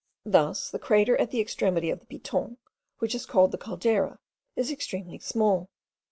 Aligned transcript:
Thus 0.25 0.71
the 0.71 0.79
crater 0.79 1.15
at 1.17 1.29
the 1.29 1.39
extremity 1.39 1.91
of 1.91 1.99
the 1.99 2.07
Piton, 2.07 2.57
which 2.97 3.13
is 3.13 3.27
called 3.27 3.51
the 3.51 3.59
Caldera, 3.59 4.17
is 4.55 4.71
extremely 4.71 5.19
small. 5.19 5.69